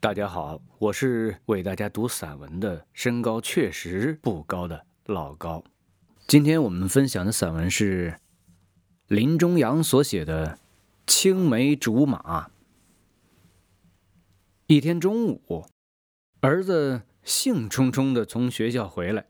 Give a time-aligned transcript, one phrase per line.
[0.00, 5.64] 大家好，我是为大家读散文的，身高确实不高的老高。
[6.28, 8.20] 今天我们分享的散文是
[9.08, 10.56] 林中阳所写的
[11.04, 12.46] 《青梅竹马》。
[14.68, 15.66] 一天中午，
[16.42, 19.26] 儿子兴冲冲的从学校回来，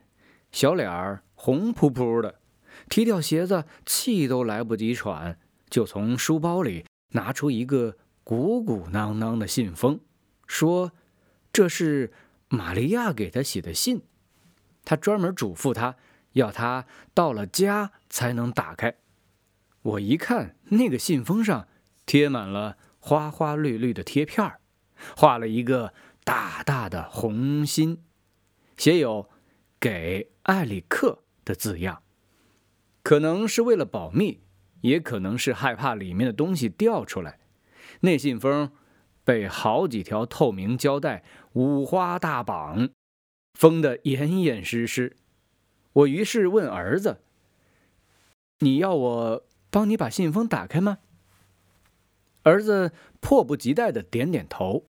[0.52, 2.40] 小脸儿红扑扑的，
[2.90, 5.38] 踢掉鞋子，气都来不及喘，
[5.70, 9.98] 就从书包里拿出一个鼓鼓囊囊的信封。
[10.48, 10.92] 说
[11.52, 12.12] ：“这是
[12.48, 14.02] 玛利亚给他写的信，
[14.82, 15.96] 他专门嘱咐他，
[16.32, 18.96] 要他到了家才能打开。”
[19.82, 21.68] 我一看，那个信封上
[22.06, 24.54] 贴满了花花绿绿的贴片
[25.14, 25.92] 画了一个
[26.24, 28.02] 大大的红心，
[28.76, 29.28] 写有
[29.78, 32.02] “给艾里克”的字样。
[33.02, 34.40] 可能是为了保密，
[34.80, 37.38] 也可能是害怕里面的东西掉出来。
[38.00, 38.72] 那信封。
[39.28, 42.88] 被好几条透明胶带五花大绑，
[43.52, 45.18] 封得严严实实。
[45.92, 47.20] 我于是问儿子
[48.60, 51.00] ：“你要我帮你把信封打开吗？”
[52.44, 54.86] 儿子迫不及待地点点头。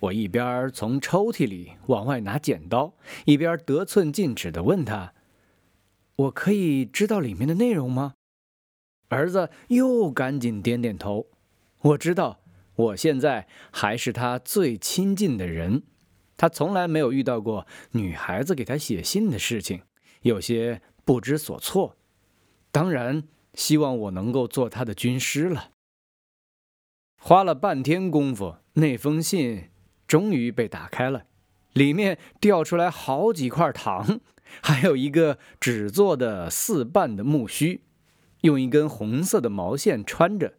[0.00, 2.94] 我一边从抽屉里往外拿剪刀，
[3.24, 5.14] 一边得寸进尺地问他
[6.16, 8.14] ：“我可以知道里面的内容吗？”
[9.10, 11.28] 儿子又赶紧点点头。
[11.82, 12.40] 我知道。
[12.76, 15.84] 我现在还是他最亲近的人，
[16.36, 19.82] 他从来没有遇到过女孩子给他写信的事情，
[20.22, 21.96] 有些不知所措。
[22.72, 25.70] 当然，希望我能够做他的军师了。
[27.16, 29.70] 花了半天功夫，那封信
[30.08, 31.26] 终于被打开了，
[31.74, 34.18] 里面掉出来好几块糖，
[34.60, 37.82] 还有一个纸做的四瓣的木须，
[38.40, 40.54] 用一根红色的毛线穿着。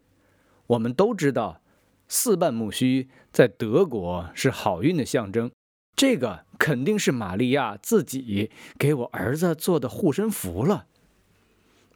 [0.68, 1.60] 我们都知道。
[2.08, 5.50] 四瓣木须在德国是好运的象征，
[5.94, 10.86] 这个肯定是玛利亚自己给我儿子做的护身符了。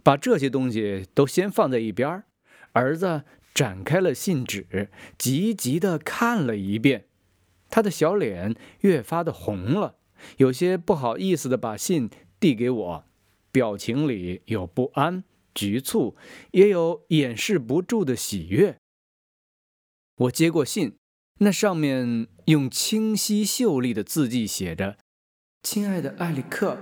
[0.03, 2.25] 把这些东西都先放在一边，
[2.72, 3.22] 儿子
[3.54, 4.88] 展开了信纸，
[5.19, 7.04] 急急地看了一遍，
[7.69, 9.97] 他的小脸越发的红了，
[10.38, 12.09] 有些不好意思地把信
[12.41, 13.04] 递给我，
[13.53, 15.22] 表情里有不安、
[15.54, 16.16] 局促，
[16.53, 18.80] 也有掩饰不住的喜悦。
[20.20, 20.97] 我接过信，
[21.38, 24.98] 那上面用清晰秀丽的字迹写着
[25.64, 26.76] ：“亲爱的埃里克，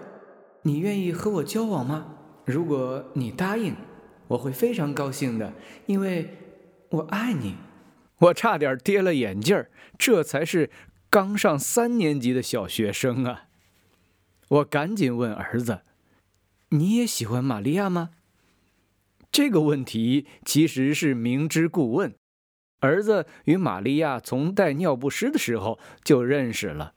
[0.63, 2.17] 你愿意和我交往吗？
[2.45, 3.77] 如果你答应，
[4.27, 5.55] 我会非常高兴的，
[5.87, 6.37] 因为
[6.91, 7.55] 我爱你。”
[8.19, 10.69] 我差点跌了眼镜儿，这才是
[11.09, 13.45] 刚上三年级的小学生啊！
[14.49, 15.83] 我赶紧问儿子
[16.71, 18.11] ：“你也喜欢玛利亚吗？”
[19.31, 22.13] 这个问题其实是明知故问。
[22.81, 26.95] 儿子与玛利亚从带尿不湿的时候就认识了，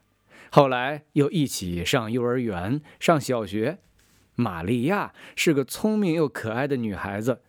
[0.52, 3.80] 后来又一起上幼儿园、上小学。
[4.36, 7.42] 玛利亚是个聪明又可爱的女孩子，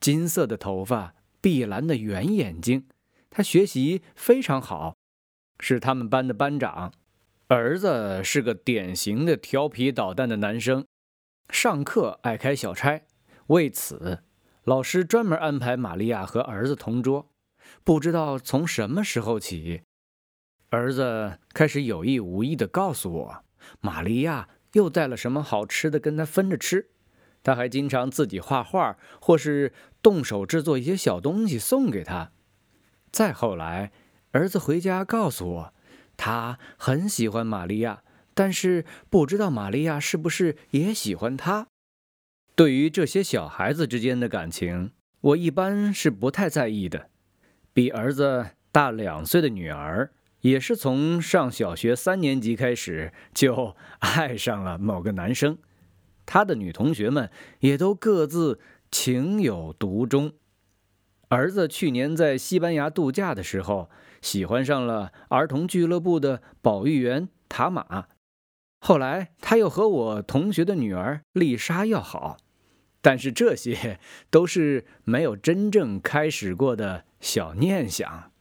[0.00, 2.86] 金色的头发，碧蓝的圆眼睛。
[3.30, 4.96] 她学习非常好，
[5.60, 6.92] 是他们班的班长。
[7.48, 10.84] 儿子是个典型的调皮捣蛋的男生，
[11.50, 13.02] 上课爱开小差。
[13.46, 14.24] 为此，
[14.64, 17.30] 老师专门安排玛利亚和儿子同桌。
[17.84, 19.82] 不知道从什么时候起，
[20.70, 23.44] 儿子开始有意无意地告诉我，
[23.80, 26.90] 玛利亚又带了什么好吃的跟他分着吃。
[27.42, 29.72] 他还经常自己画画，或是
[30.02, 32.32] 动手制作一些小东西送给他。
[33.12, 33.92] 再后来，
[34.32, 35.74] 儿子回家告诉我，
[36.16, 38.02] 他很喜欢玛利亚，
[38.34, 41.68] 但是不知道玛利亚是不是也喜欢他。
[42.56, 44.90] 对于这些小孩子之间的感情，
[45.20, 47.10] 我一般是不太在意的。
[47.76, 50.10] 比儿子大两岁的女儿，
[50.40, 55.58] 也是从上小学三年级开始就爱上了某个男生，
[56.24, 58.58] 她的女同学们也都各自
[58.90, 60.32] 情有独钟。
[61.28, 63.90] 儿子去年在西班牙度假的时候，
[64.22, 68.06] 喜欢上了儿童俱乐部的保育员塔玛，
[68.80, 72.38] 后来他又和我同学的女儿丽莎要好。
[73.06, 74.00] 但是这些
[74.30, 78.32] 都是没有真正开始过的小念想，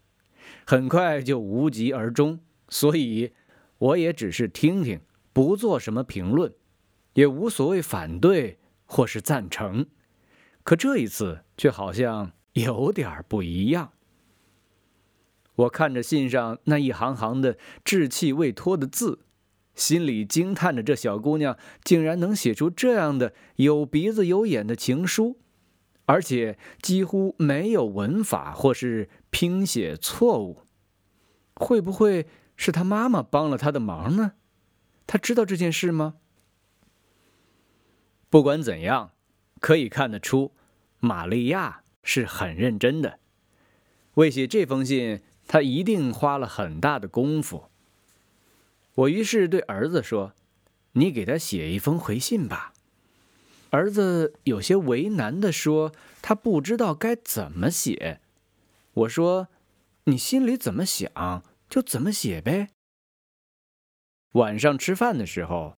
[0.66, 2.40] 很快就无疾而终。
[2.68, 3.32] 所以，
[3.78, 5.02] 我也只是听听，
[5.32, 6.52] 不做什么评论，
[7.14, 8.58] 也无所谓反对
[8.88, 9.86] 或是赞成。
[10.64, 13.92] 可这一次却好像有点不一样。
[15.54, 19.20] 我看着信上那一行行的稚气未脱的字。
[19.76, 25.38] 心里惊叹着，这小姑娘竟然能写出这样的有鼻子有眼的情书，
[26.06, 30.62] 而且几乎没有文法或是拼写错误。
[31.56, 34.34] 会不会是他妈妈帮了他的忙呢？
[35.08, 36.16] 他知道这件事吗？
[38.30, 39.12] 不管怎样，
[39.60, 40.54] 可以看得出，
[41.00, 43.20] 玛利亚是很认真的。
[44.16, 47.70] 为写这封信，她一定花了很大的功夫。
[48.96, 50.34] 我于是对儿子说
[50.94, 52.74] ：“你给他写一封回信吧。”
[53.72, 55.92] 儿子有些为难地说
[56.24, 58.22] ：“他不知道该怎么写。”
[58.94, 59.50] 我说
[60.06, 62.70] ：“你心里怎么想，就怎么写呗。”
[64.34, 65.76] 晚上吃饭的时候，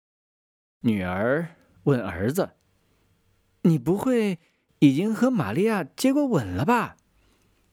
[0.81, 2.51] 女儿问儿子
[3.63, 4.39] ：“你不会
[4.81, 6.97] 已经和玛利亚接过吻了吧？”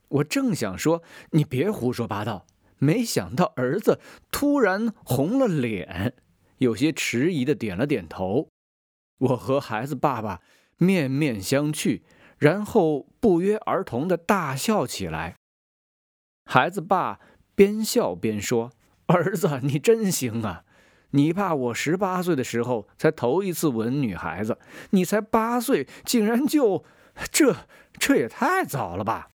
[0.08, 2.46] 我正想说：“你别胡说八道。”
[2.78, 4.00] 没想到儿子
[4.32, 6.14] 突然红了脸，
[6.58, 8.50] 有些迟疑的点了点头。
[9.20, 10.42] 我和孩子爸爸
[10.78, 12.02] 面面相觑，
[12.38, 15.36] 然后不约而同的大笑起来。
[16.46, 17.20] 孩子爸
[17.56, 18.72] 边笑边说
[19.08, 20.64] ：“儿子，你真行啊！”
[21.16, 24.58] 你爸我十八岁的时候才头一次吻女孩子，
[24.90, 26.84] 你才八岁，竟然就
[27.32, 27.56] 这，
[28.00, 29.30] 这也太早了吧？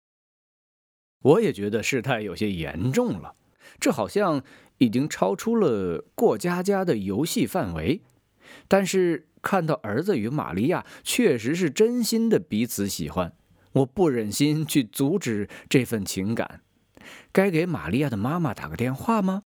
[1.28, 3.36] 我也觉得事态有些严重了，
[3.82, 4.42] 这好像
[4.78, 8.02] 已经超出了过家家的游戏范围。
[8.70, 13.34] 但是看到儿子与玛利亚确实是真心的彼此喜欢，
[13.74, 16.62] 我不忍心去阻止这份情感。
[17.34, 19.42] 该给玛利亚的妈妈打个电话吗？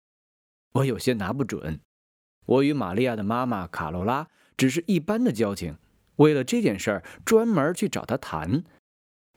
[0.76, 1.80] 我有些拿不准。
[2.46, 5.76] 我与玛利亚的妈妈卡罗拉只是一般的交情，
[6.16, 8.64] 为了这件事儿专门去找她谈，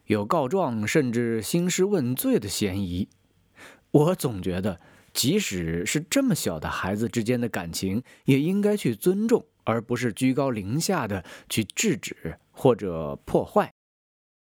[0.09, 3.07] 有告状甚至兴师问罪的嫌疑。
[3.91, 4.79] 我总觉得，
[5.13, 13.71] 即使是这么小的孩子之间的感情，也应该去尊重，而不是居高临下的去制止或者破坏。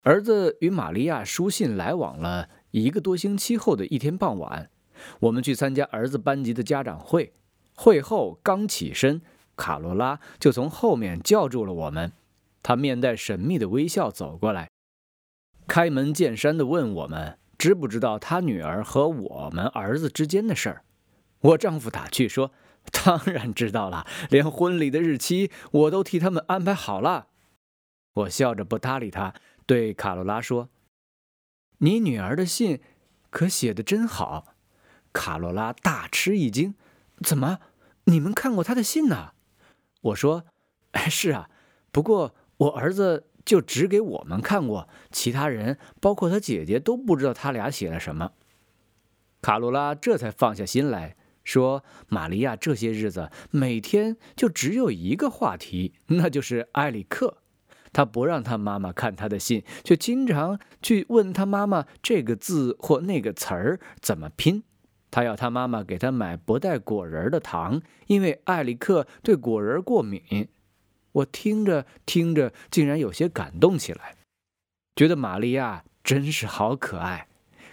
[0.02, 4.70] 儿子与玛利亚书信来往了一个多星期后的一天傍晚，
[5.20, 7.34] 我们去参加儿子班级的家长会。
[7.74, 9.20] 会后刚起身，
[9.56, 12.12] 卡罗拉就从后面叫住了我们。
[12.62, 14.69] 她面带神秘的微笑走过来，
[15.70, 20.82] 开门见山地问我们知不知道他女儿和我们儿子之间的事儿。
[21.38, 22.50] 我丈夫打趣说
[22.90, 27.28] ：“当然知道了，连婚礼的日期我都替他们安排好了。”
[28.14, 29.32] 我笑着不搭理他，
[29.64, 30.70] 对卡罗拉说
[31.78, 32.80] ：“你女儿的信
[33.30, 34.56] 可写得真好。”
[35.14, 36.74] 卡罗拉大吃一惊
[37.22, 37.60] ：“怎么？”
[38.10, 39.34] 你们看过他的信呢？
[40.00, 40.46] 我说：“，
[41.08, 41.48] 是啊，
[41.92, 48.30] 不过我儿子就只给我们看过，其他人，包括他姐姐，都不知道他俩写了什么。”
[49.42, 57.38] 卡罗拉这才放下心来说：“玛利亚这些日子每天就只有一个话题，那就是埃里克。
[57.92, 64.62] 他不让他妈妈看他的信，却经常去问他妈妈这个字或那个词儿怎么拼。”
[65.10, 70.46] 他要他妈妈给他买不带果仁的糖，因为艾里克对果仁过敏。
[71.12, 74.16] 我听着听着，竟然有些感动起来，
[74.94, 77.28] 觉得玛利亚真是好可爱。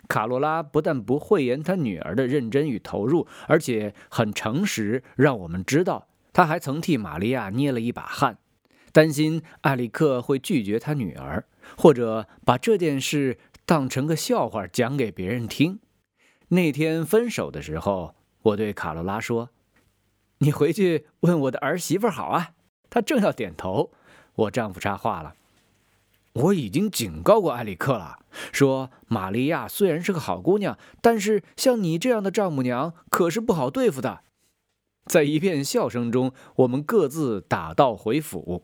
[0.07, 8.37] 卡罗拉不但不讳言她女儿的认真与投入，而且很诚实，让我们知道他还曾替玛利亚捏了一把汗，
[8.91, 11.45] 担心艾里克会拒绝他女儿，
[11.77, 15.79] 或者把这件事当成个笑话讲给别人听。
[16.49, 19.49] 那天分手的时候，我对卡罗拉说
[20.39, 22.51] ：“你回去问我的儿媳妇好啊。”
[22.89, 23.91] 她正要点头，
[24.35, 25.35] 我丈夫插话了
[26.33, 28.19] ：“我已经警告过埃里克了，
[28.51, 34.21] 说玛利亚虽然是个好姑娘，但是像你这样的丈母娘可是不好对付的。”
[35.07, 38.63] 在一片笑声中，我们各自打道回府。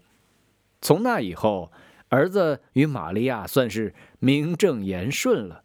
[0.81, 1.71] 从那以后，
[2.09, 5.63] 儿子与玛利亚算是名正言顺了。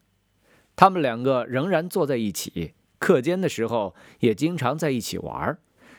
[0.77, 5.59] 他们两个仍然坐在一起，课间的时候也经常在一起玩。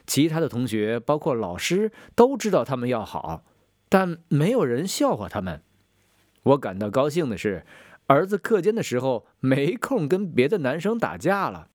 [0.09, 3.45] 其他的同学，包括老师，都知道他们要好，
[3.87, 5.61] 但没有人笑话他们。
[6.41, 7.63] 我感到高兴的是，
[8.07, 11.67] 儿子课间的时候没空跟别的男生打架了。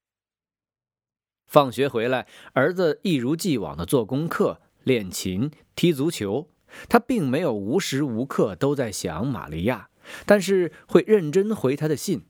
[1.46, 6.50] 放学回来，儿子一如既往地做功课、练琴、踢足球。
[6.88, 9.90] 他并没有无时无刻都在想玛利亚，
[10.26, 12.26] 但是会认真回他的信。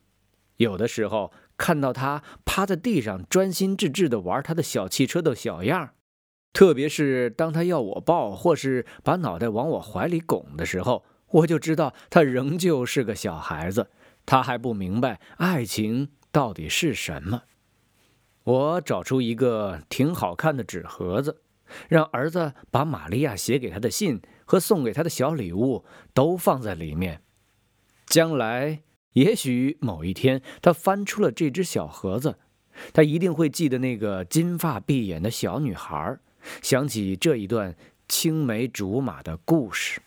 [0.58, 5.90] 有的时候看到他趴在地上专心致志地玩他的小汽车的小样，
[6.52, 13.88] 特别是当他要我抱或是把脑袋往我怀里拱的时候，我就知道他仍旧是个小孩子，
[14.26, 17.42] 他还不明白爱情到底是什么。
[18.44, 21.40] 我找出一个挺好看的纸盒子，
[21.88, 27.22] 让儿子把玛利亚写给他的信和送给他的小礼物都放在里面，
[28.06, 28.82] 将来。
[29.14, 32.36] 也许某一天，他翻出了这只小盒子，
[32.92, 36.18] 他一定会记得那个金发碧眼的小女孩，
[36.62, 37.74] 想起这一段
[38.08, 40.00] 青梅竹马的故事。